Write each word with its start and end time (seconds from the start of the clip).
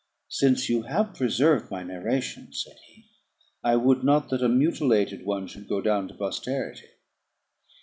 "Since 0.29 0.67
you 0.67 0.81
have 0.87 1.13
preserved 1.13 1.69
my 1.69 1.83
narration," 1.83 2.51
said 2.53 2.79
he, 2.87 3.05
"I 3.63 3.75
would 3.75 4.03
not 4.03 4.29
that 4.31 4.41
a 4.41 4.49
mutilated 4.49 5.27
one 5.27 5.45
should 5.45 5.67
go 5.67 5.79
down 5.79 6.07
to 6.07 6.15
posterity." 6.15 6.87